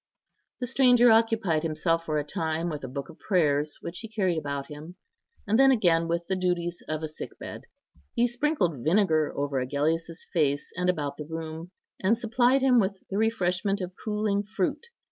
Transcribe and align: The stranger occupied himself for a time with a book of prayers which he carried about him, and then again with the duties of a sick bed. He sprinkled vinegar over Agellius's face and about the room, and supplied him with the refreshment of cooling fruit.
The 0.59 0.65
stranger 0.65 1.11
occupied 1.11 1.61
himself 1.61 2.05
for 2.05 2.17
a 2.17 2.23
time 2.23 2.69
with 2.69 2.83
a 2.83 2.87
book 2.87 3.07
of 3.09 3.19
prayers 3.19 3.77
which 3.81 3.99
he 3.99 4.07
carried 4.07 4.39
about 4.39 4.65
him, 4.65 4.95
and 5.45 5.59
then 5.59 5.69
again 5.69 6.07
with 6.07 6.25
the 6.25 6.35
duties 6.35 6.81
of 6.87 7.03
a 7.03 7.07
sick 7.07 7.37
bed. 7.37 7.65
He 8.15 8.25
sprinkled 8.25 8.83
vinegar 8.83 9.31
over 9.37 9.59
Agellius's 9.59 10.25
face 10.33 10.73
and 10.75 10.89
about 10.89 11.17
the 11.17 11.25
room, 11.25 11.69
and 11.99 12.17
supplied 12.17 12.63
him 12.63 12.79
with 12.79 12.97
the 13.11 13.17
refreshment 13.19 13.79
of 13.79 13.93
cooling 14.03 14.41
fruit. 14.41 14.87